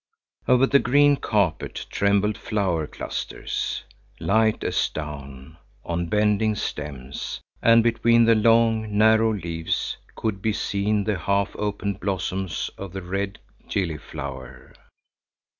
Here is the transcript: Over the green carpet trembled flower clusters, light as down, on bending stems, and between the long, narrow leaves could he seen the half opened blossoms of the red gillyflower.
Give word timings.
Over 0.47 0.65
the 0.65 0.79
green 0.79 1.15
carpet 1.15 1.85
trembled 1.91 2.35
flower 2.35 2.87
clusters, 2.87 3.83
light 4.19 4.63
as 4.63 4.89
down, 4.89 5.57
on 5.85 6.07
bending 6.07 6.55
stems, 6.55 7.39
and 7.61 7.83
between 7.83 8.25
the 8.25 8.33
long, 8.33 8.97
narrow 8.97 9.31
leaves 9.31 9.97
could 10.15 10.39
he 10.43 10.53
seen 10.53 11.03
the 11.03 11.19
half 11.19 11.55
opened 11.55 11.99
blossoms 11.99 12.71
of 12.79 12.93
the 12.93 13.03
red 13.03 13.37
gillyflower. 13.69 14.73